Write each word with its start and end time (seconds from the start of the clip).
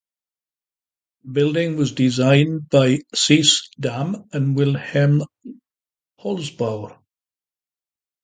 The 1.25 1.31
building 1.33 1.77
was 1.77 1.91
designed 1.91 2.69
by 2.71 3.01
Cees 3.13 3.69
Dam 3.79 4.27
and 4.33 4.55
Wilhelm 4.57 5.21
Holzbauer. 6.19 6.97